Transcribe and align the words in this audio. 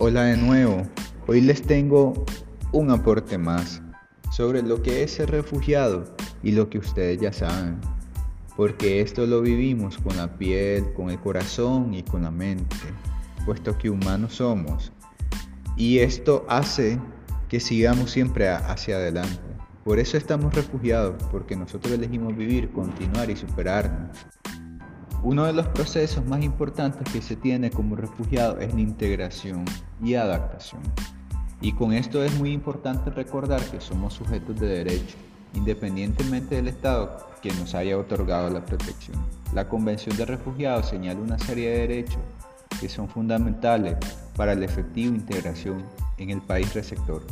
Hola 0.00 0.26
de 0.26 0.36
nuevo, 0.36 0.86
hoy 1.26 1.40
les 1.40 1.60
tengo 1.60 2.24
un 2.70 2.92
aporte 2.92 3.36
más 3.36 3.82
sobre 4.30 4.62
lo 4.62 4.80
que 4.80 5.02
es 5.02 5.14
ser 5.14 5.32
refugiado 5.32 6.04
y 6.40 6.52
lo 6.52 6.70
que 6.70 6.78
ustedes 6.78 7.20
ya 7.20 7.32
saben, 7.32 7.80
porque 8.56 9.00
esto 9.00 9.26
lo 9.26 9.42
vivimos 9.42 9.98
con 9.98 10.16
la 10.16 10.38
piel, 10.38 10.92
con 10.92 11.10
el 11.10 11.18
corazón 11.18 11.94
y 11.94 12.04
con 12.04 12.22
la 12.22 12.30
mente, 12.30 12.76
puesto 13.44 13.76
que 13.76 13.90
humanos 13.90 14.34
somos. 14.34 14.92
Y 15.76 15.98
esto 15.98 16.46
hace 16.48 17.00
que 17.48 17.58
sigamos 17.58 18.12
siempre 18.12 18.48
hacia 18.50 18.98
adelante. 18.98 19.40
Por 19.82 19.98
eso 19.98 20.16
estamos 20.16 20.54
refugiados, 20.54 21.20
porque 21.32 21.56
nosotros 21.56 21.92
elegimos 21.92 22.36
vivir, 22.36 22.70
continuar 22.70 23.30
y 23.30 23.36
superarnos. 23.36 24.16
Uno 25.22 25.46
de 25.46 25.52
los 25.52 25.66
procesos 25.66 26.24
más 26.26 26.44
importantes 26.44 27.12
que 27.12 27.20
se 27.20 27.34
tiene 27.34 27.70
como 27.70 27.96
refugiado 27.96 28.60
es 28.60 28.72
la 28.72 28.80
integración 28.80 29.64
y 30.00 30.14
adaptación. 30.14 30.80
Y 31.60 31.72
con 31.72 31.92
esto 31.92 32.22
es 32.22 32.38
muy 32.38 32.52
importante 32.52 33.10
recordar 33.10 33.60
que 33.62 33.80
somos 33.80 34.14
sujetos 34.14 34.60
de 34.60 34.68
derecho, 34.68 35.16
independientemente 35.54 36.54
del 36.54 36.68
Estado 36.68 37.26
que 37.42 37.52
nos 37.54 37.74
haya 37.74 37.98
otorgado 37.98 38.48
la 38.48 38.64
protección. 38.64 39.16
La 39.52 39.68
Convención 39.68 40.16
de 40.16 40.24
Refugiados 40.24 40.88
señala 40.88 41.18
una 41.18 41.38
serie 41.38 41.70
de 41.70 41.78
derechos 41.78 42.22
que 42.80 42.88
son 42.88 43.08
fundamentales 43.08 43.96
para 44.36 44.54
la 44.54 44.66
efectiva 44.66 45.16
integración 45.16 45.84
en 46.18 46.30
el 46.30 46.40
país 46.40 46.72
receptor. 46.74 47.26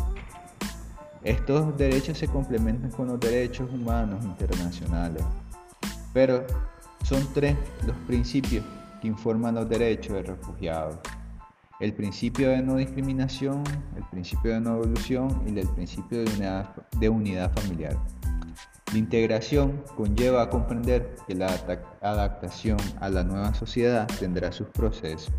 Estos 1.23 1.77
derechos 1.79 2.19
se 2.19 2.27
complementan 2.27 2.91
con 2.91 3.07
los 3.07 3.21
derechos 3.21 3.71
humanos 3.73 4.25
internacionales, 4.25 5.23
pero 6.13 6.45
son 7.07 7.25
tres 7.33 7.57
los 7.87 7.95
principios 8.09 8.65
que 9.01 9.07
informan 9.07 9.55
los 9.55 9.69
derechos 9.69 10.15
de 10.15 10.23
refugiados. 10.23 10.97
El 11.79 11.93
principio 11.95 12.49
de 12.49 12.61
no 12.63 12.77
discriminación, 12.77 13.63
el 13.97 14.03
principio 14.11 14.55
de 14.55 14.61
no 14.61 14.75
evolución 14.75 15.41
y 15.47 15.57
el 15.57 15.69
principio 15.69 16.25
de 16.25 16.33
unidad, 16.33 16.75
de 16.99 17.09
unidad 17.09 17.53
familiar. 17.55 17.97
La 18.93 18.99
integración 18.99 19.85
conlleva 19.97 20.43
a 20.43 20.51
comprender 20.51 21.15
que 21.29 21.37
la 21.37 21.47
adaptación 22.01 22.79
a 22.99 23.09
la 23.09 23.23
nueva 23.23 23.55
sociedad 23.55 24.09
tendrá 24.19 24.51
sus 24.51 24.67
procesos. 24.69 25.33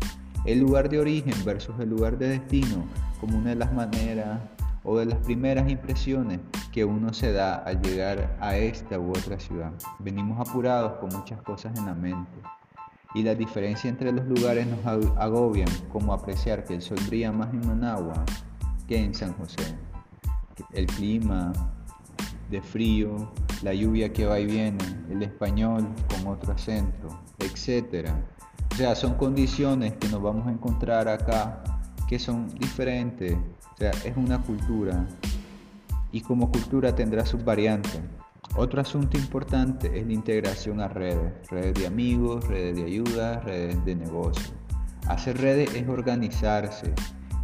El 0.46 0.60
lugar 0.60 0.88
de 0.88 1.00
origen 1.00 1.34
versus 1.44 1.78
el 1.80 1.90
lugar 1.90 2.16
de 2.16 2.28
destino 2.28 2.86
como 3.20 3.36
una 3.36 3.50
de 3.50 3.56
las 3.56 3.74
maneras 3.74 4.40
o 4.84 4.98
de 4.98 5.04
las 5.04 5.18
primeras 5.18 5.68
impresiones 5.68 6.40
que 6.72 6.84
uno 6.84 7.12
se 7.12 7.32
da 7.32 7.56
al 7.56 7.80
llegar 7.82 8.36
a 8.40 8.56
esta 8.56 8.98
u 8.98 9.10
otra 9.10 9.38
ciudad. 9.38 9.72
Venimos 9.98 10.38
apurados 10.40 10.98
con 10.98 11.10
muchas 11.10 11.40
cosas 11.42 11.76
en 11.78 11.86
la 11.86 11.94
mente 11.94 12.38
y 13.14 13.22
la 13.22 13.34
diferencia 13.34 13.88
entre 13.88 14.12
los 14.12 14.26
lugares 14.26 14.66
nos 14.66 14.84
agobian, 15.16 15.68
como 15.92 16.12
apreciar 16.12 16.64
que 16.64 16.74
el 16.74 16.82
sol 16.82 16.98
brilla 17.06 17.32
más 17.32 17.52
en 17.52 17.66
Managua 17.66 18.24
que 18.86 19.02
en 19.02 19.14
San 19.14 19.32
José. 19.34 19.76
El 20.72 20.86
clima 20.86 21.52
de 22.50 22.60
frío, 22.60 23.32
la 23.62 23.74
lluvia 23.74 24.12
que 24.12 24.26
va 24.26 24.38
y 24.40 24.46
viene, 24.46 24.84
el 25.10 25.22
español 25.22 25.86
con 26.08 26.26
otro 26.26 26.52
acento, 26.52 27.08
etc. 27.38 28.10
O 28.72 28.74
sea, 28.74 28.94
son 28.94 29.14
condiciones 29.14 29.94
que 29.94 30.08
nos 30.08 30.22
vamos 30.22 30.46
a 30.46 30.50
encontrar 30.50 31.08
acá 31.08 31.62
que 32.08 32.18
son 32.18 32.48
diferentes 32.58 33.36
o 33.78 33.80
sea, 33.80 33.92
es 34.04 34.16
una 34.16 34.42
cultura 34.42 35.06
y 36.12 36.20
como 36.20 36.50
cultura 36.50 36.94
tendrá 36.94 37.26
sus 37.26 37.44
variantes. 37.44 38.00
Otro 38.56 38.80
asunto 38.80 39.18
importante 39.18 39.98
es 39.98 40.06
la 40.06 40.12
integración 40.12 40.80
a 40.80 40.88
redes, 40.88 41.32
redes 41.50 41.74
de 41.74 41.86
amigos, 41.86 42.46
redes 42.48 42.76
de 42.76 42.84
ayuda, 42.84 43.40
redes 43.40 43.84
de 43.84 43.94
negocio. 43.94 44.54
Hacer 45.06 45.38
redes 45.38 45.74
es 45.74 45.88
organizarse, 45.88 46.92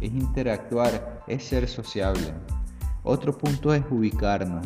es 0.01 0.11
interactuar, 0.11 1.23
es 1.27 1.43
ser 1.43 1.67
sociable. 1.67 2.33
Otro 3.03 3.37
punto 3.37 3.73
es 3.73 3.83
ubicarnos, 3.89 4.65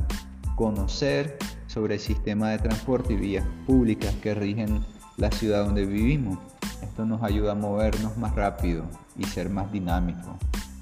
conocer 0.56 1.38
sobre 1.68 1.96
el 1.96 2.00
sistema 2.00 2.50
de 2.50 2.60
transporte 2.60 3.14
y 3.14 3.18
vías 3.18 3.46
públicas 3.68 4.14
que 4.24 4.34
rigen 4.34 4.84
la 5.18 5.32
ciudad 5.32 5.66
donde 5.66 5.86
vivimos. 5.86 6.40
Esto 6.82 7.06
nos 7.06 7.22
ayuda 7.22 7.52
a 7.52 7.56
movernos 7.56 8.18
más 8.18 8.34
rápido 8.36 8.86
y 9.18 9.26
ser 9.26 9.50
más 9.50 9.72
dinámicos. 9.72 10.36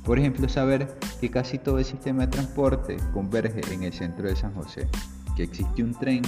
Por 0.07 0.17
ejemplo, 0.17 0.47
saber 0.47 0.87
que 1.19 1.29
casi 1.29 1.57
todo 1.57 1.79
el 1.79 1.85
sistema 1.85 2.25
de 2.25 2.31
transporte 2.31 2.95
converge 3.13 3.59
en 3.73 3.83
el 3.83 3.91
centro 3.91 4.29
de 4.29 4.37
San 4.37 4.53
José, 4.53 4.87
que 5.35 5.43
existe 5.43 5.83
un 5.83 5.93
tren 5.93 6.21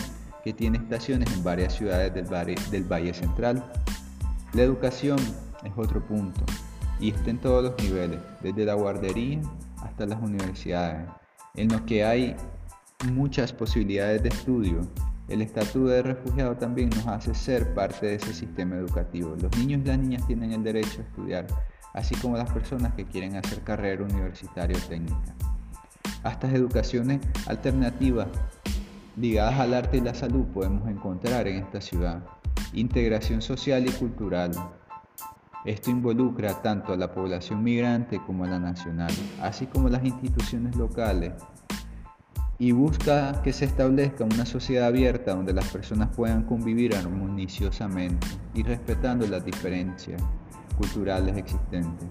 que 0.43 0.51
tiene 0.51 0.77
estaciones 0.79 1.31
en 1.31 1.45
varias 1.45 1.75
ciudades 1.75 2.13
del, 2.13 2.83
Valle 2.83 3.13
Central. 3.13 3.63
La 4.51 4.63
educación 4.63 5.17
es 5.63 5.71
otro 5.77 6.05
punto 6.05 6.41
y 6.99 7.11
está 7.11 7.29
en 7.29 7.37
todos 7.37 7.63
los 7.63 7.81
niveles, 7.81 8.19
desde 8.41 8.65
la 8.65 8.73
guardería 8.73 9.39
hasta 9.81 10.05
las 10.05 10.21
universidades, 10.21 11.09
en 11.55 11.69
los 11.69 11.79
que 11.83 12.03
hay 12.03 12.35
muchas 13.13 13.53
posibilidades 13.53 14.21
de 14.21 14.27
estudio. 14.27 14.81
El 15.29 15.41
estatuto 15.41 15.85
de 15.85 16.01
refugiado 16.01 16.57
también 16.57 16.89
nos 16.89 17.07
hace 17.07 17.33
ser 17.33 17.73
parte 17.73 18.07
de 18.07 18.15
ese 18.15 18.33
sistema 18.33 18.75
educativo. 18.75 19.37
Los 19.41 19.57
niños 19.57 19.83
y 19.85 19.87
las 19.87 19.99
niñas 19.99 20.27
tienen 20.27 20.51
el 20.51 20.63
derecho 20.63 20.99
a 20.99 21.03
estudiar 21.03 21.47
así 21.93 22.15
como 22.15 22.37
las 22.37 22.51
personas 22.51 22.93
que 22.93 23.05
quieren 23.05 23.35
hacer 23.35 23.61
carrera 23.61 24.03
universitaria 24.03 24.77
o 24.77 24.87
técnica. 24.87 25.35
Estas 26.25 26.53
educaciones 26.53 27.19
alternativas 27.47 28.27
ligadas 29.15 29.59
al 29.59 29.73
arte 29.73 29.97
y 29.97 30.01
la 30.01 30.13
salud 30.13 30.45
podemos 30.47 30.87
encontrar 30.87 31.47
en 31.47 31.57
esta 31.57 31.81
ciudad. 31.81 32.23
Integración 32.73 33.41
social 33.41 33.87
y 33.87 33.91
cultural. 33.91 34.51
Esto 35.65 35.89
involucra 35.89 36.61
tanto 36.61 36.93
a 36.93 36.97
la 36.97 37.11
población 37.11 37.63
migrante 37.63 38.21
como 38.25 38.45
a 38.45 38.47
la 38.47 38.59
nacional, 38.59 39.11
así 39.41 39.65
como 39.65 39.89
las 39.89 40.03
instituciones 40.05 40.75
locales, 40.75 41.33
y 42.57 42.71
busca 42.71 43.41
que 43.41 43.51
se 43.51 43.65
establezca 43.65 44.23
una 44.23 44.45
sociedad 44.45 44.87
abierta 44.87 45.35
donde 45.35 45.53
las 45.53 45.67
personas 45.69 46.09
puedan 46.15 46.43
convivir 46.43 46.95
armoniosamente 46.95 48.27
y 48.53 48.63
respetando 48.63 49.27
las 49.27 49.43
diferencias 49.43 50.21
culturales 50.79 51.35
existentes. 51.35 52.07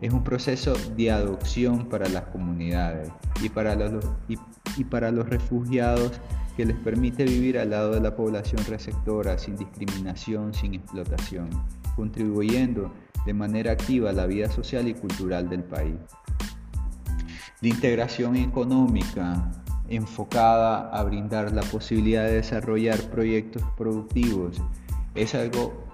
Es 0.00 0.12
un 0.12 0.24
proceso 0.24 0.74
de 0.96 1.10
adopción 1.10 1.86
para 1.88 2.08
las 2.08 2.24
comunidades 2.24 3.10
y 3.40 3.48
para 3.48 3.76
los, 3.76 4.04
y, 4.28 4.84
para 4.84 5.10
los 5.12 5.28
refugiados 5.28 6.12
que 6.56 6.64
les 6.64 6.76
permite 6.78 7.24
vivir 7.24 7.58
al 7.58 7.70
lado 7.70 7.92
de 7.92 8.00
la 8.00 8.16
población 8.16 8.64
receptora 8.66 9.38
sin 9.38 9.56
discriminación, 9.56 10.52
sin 10.54 10.74
explotación, 10.74 11.48
contribuyendo 11.94 12.92
de 13.26 13.34
manera 13.34 13.72
activa 13.72 14.10
a 14.10 14.12
la 14.12 14.26
vida 14.26 14.50
social 14.50 14.88
y 14.88 14.94
cultural 14.94 15.48
del 15.48 15.62
país. 15.62 15.96
La 17.60 17.68
integración 17.68 18.36
económica 18.36 19.52
enfocada 19.88 20.88
a 20.90 21.02
brindar 21.04 21.52
la 21.52 21.62
posibilidad 21.62 22.24
de 22.24 22.36
desarrollar 22.36 22.98
proyectos 23.10 23.62
productivos 23.76 24.62
es 25.14 25.34
algo 25.34 25.84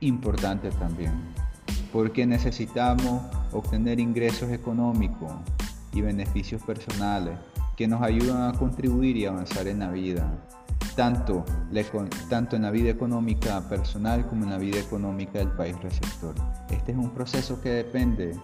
importante 0.00 0.70
también 0.70 1.12
porque 1.94 2.26
necesitamos 2.26 3.22
obtener 3.52 4.00
ingresos 4.00 4.50
económicos 4.50 5.32
y 5.92 6.00
beneficios 6.00 6.60
personales 6.64 7.38
que 7.76 7.86
nos 7.86 8.02
ayudan 8.02 8.52
a 8.52 8.58
contribuir 8.58 9.16
y 9.16 9.26
avanzar 9.26 9.68
en 9.68 9.78
la 9.78 9.90
vida, 9.90 10.28
tanto, 10.96 11.44
tanto 12.28 12.56
en 12.56 12.62
la 12.62 12.72
vida 12.72 12.90
económica 12.90 13.68
personal 13.68 14.26
como 14.26 14.42
en 14.42 14.50
la 14.50 14.58
vida 14.58 14.80
económica 14.80 15.38
del 15.38 15.52
país 15.52 15.80
receptor. 15.82 16.34
Este 16.68 16.90
es 16.90 16.98
un 16.98 17.10
proceso 17.10 17.60
que 17.60 17.70
depende 17.70 18.36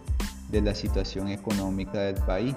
de 0.48 0.62
la 0.62 0.72
situación 0.72 1.26
económica 1.26 1.98
del 2.02 2.22
país, 2.22 2.54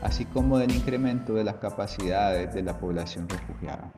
así 0.00 0.24
como 0.24 0.56
del 0.56 0.74
incremento 0.74 1.34
de 1.34 1.44
las 1.44 1.56
capacidades 1.56 2.54
de 2.54 2.62
la 2.62 2.78
población 2.78 3.28
refugiada. 3.28 3.92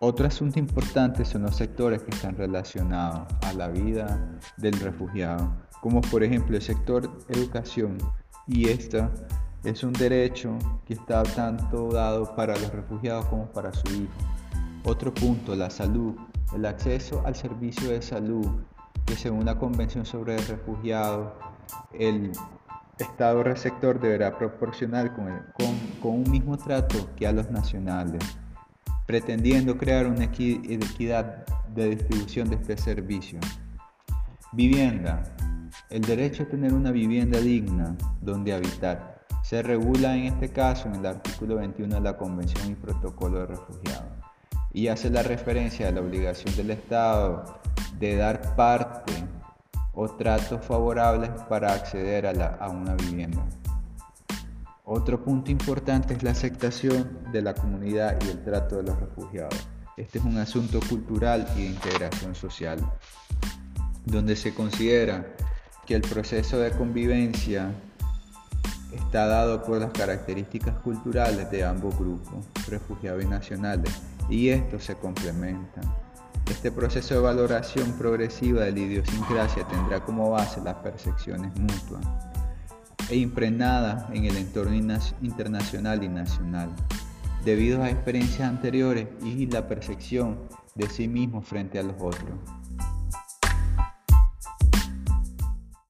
Otro 0.00 0.28
asunto 0.28 0.60
importante 0.60 1.24
son 1.24 1.42
los 1.42 1.56
sectores 1.56 2.04
que 2.04 2.12
están 2.12 2.36
relacionados 2.36 3.26
a 3.42 3.52
la 3.52 3.66
vida 3.66 4.38
del 4.56 4.74
refugiado, 4.74 5.52
como 5.80 6.02
por 6.02 6.22
ejemplo 6.22 6.54
el 6.54 6.62
sector 6.62 7.10
educación, 7.28 7.98
y 8.46 8.68
esta 8.68 9.10
es 9.64 9.82
un 9.82 9.92
derecho 9.92 10.56
que 10.86 10.94
está 10.94 11.24
tanto 11.24 11.90
dado 11.90 12.36
para 12.36 12.56
los 12.56 12.72
refugiados 12.72 13.24
como 13.24 13.46
para 13.46 13.74
su 13.74 13.88
hijo. 13.92 14.12
Otro 14.84 15.12
punto, 15.12 15.56
la 15.56 15.68
salud, 15.68 16.14
el 16.54 16.64
acceso 16.64 17.20
al 17.26 17.34
servicio 17.34 17.90
de 17.90 18.00
salud, 18.00 18.46
que 19.04 19.16
según 19.16 19.46
la 19.46 19.58
Convención 19.58 20.06
sobre 20.06 20.36
el 20.36 20.46
Refugiado, 20.46 21.34
el 21.92 22.30
Estado 23.00 23.42
receptor 23.42 23.98
deberá 23.98 24.38
proporcionar 24.38 25.16
con, 25.16 25.26
con 26.00 26.12
un 26.12 26.30
mismo 26.30 26.56
trato 26.56 27.08
que 27.16 27.26
a 27.26 27.32
los 27.32 27.50
nacionales 27.50 28.22
pretendiendo 29.08 29.78
crear 29.78 30.06
una 30.06 30.24
equidad 30.24 31.46
de 31.74 31.96
distribución 31.96 32.50
de 32.50 32.56
este 32.56 32.76
servicio. 32.76 33.40
Vivienda. 34.52 35.22
El 35.88 36.02
derecho 36.02 36.42
a 36.42 36.46
tener 36.46 36.74
una 36.74 36.90
vivienda 36.90 37.40
digna 37.40 37.96
donde 38.20 38.52
habitar 38.52 39.24
se 39.42 39.62
regula 39.62 40.14
en 40.14 40.24
este 40.24 40.50
caso 40.50 40.88
en 40.88 40.96
el 40.96 41.06
artículo 41.06 41.56
21 41.56 41.94
de 41.94 42.00
la 42.02 42.18
Convención 42.18 42.70
y 42.70 42.74
Protocolo 42.74 43.40
de 43.40 43.46
Refugiados 43.46 44.12
y 44.74 44.88
hace 44.88 45.08
la 45.08 45.22
referencia 45.22 45.88
a 45.88 45.92
la 45.92 46.02
obligación 46.02 46.54
del 46.54 46.72
Estado 46.72 47.60
de 47.98 48.14
dar 48.14 48.54
parte 48.56 49.14
o 49.94 50.06
tratos 50.06 50.62
favorables 50.66 51.30
para 51.48 51.72
acceder 51.72 52.26
a, 52.26 52.68
una 52.68 52.94
vivienda. 52.94 53.42
Otro 54.90 55.22
punto 55.22 55.50
importante 55.50 56.14
es 56.14 56.22
la 56.22 56.30
aceptación 56.30 57.18
de 57.30 57.42
la 57.42 57.52
comunidad 57.52 58.16
y 58.24 58.30
el 58.30 58.42
trato 58.42 58.76
de 58.76 58.84
los 58.84 58.98
refugiados. 58.98 59.68
Este 59.98 60.18
es 60.18 60.24
un 60.24 60.38
asunto 60.38 60.80
cultural 60.88 61.46
y 61.56 61.60
de 61.60 61.66
integración 61.66 62.34
social, 62.34 62.78
donde 64.06 64.34
se 64.34 64.54
considera 64.54 65.26
que 65.84 65.94
el 65.94 66.00
proceso 66.00 66.58
de 66.58 66.70
convivencia 66.70 67.70
está 68.94 69.26
dado 69.26 69.62
por 69.62 69.78
las 69.78 69.92
características 69.92 70.76
culturales 70.76 71.50
de 71.50 71.66
ambos 71.66 71.94
grupos, 71.98 72.46
refugiados 72.66 73.22
y 73.22 73.26
nacionales, 73.26 73.92
y 74.30 74.48
estos 74.48 74.84
se 74.84 74.94
complementan. 74.94 75.84
Este 76.50 76.72
proceso 76.72 77.12
de 77.12 77.20
valoración 77.20 77.92
progresiva 77.98 78.62
de 78.62 78.72
la 78.72 78.78
idiosincrasia 78.78 79.68
tendrá 79.68 80.02
como 80.02 80.30
base 80.30 80.62
las 80.62 80.76
percepciones 80.76 81.54
mutuas 81.58 82.27
e 83.10 83.16
impregnadas 83.16 84.04
en 84.12 84.24
el 84.24 84.36
entorno 84.36 84.74
internacional 85.22 86.02
y 86.02 86.08
nacional, 86.08 86.70
debido 87.44 87.82
a 87.82 87.90
experiencias 87.90 88.48
anteriores 88.48 89.08
y 89.24 89.46
la 89.46 89.66
percepción 89.66 90.38
de 90.74 90.88
sí 90.88 91.08
mismo 91.08 91.42
frente 91.42 91.78
a 91.78 91.82
los 91.82 91.96
otros. 92.00 92.38